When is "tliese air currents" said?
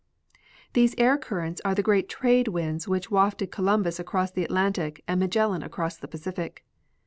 0.73-1.61